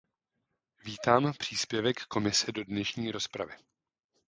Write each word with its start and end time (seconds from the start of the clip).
Vítám 0.85 1.33
příspěvek 1.39 1.99
Komise 2.03 2.51
do 2.51 2.63
dnešní 2.63 3.11
rozpravy. 3.11 3.53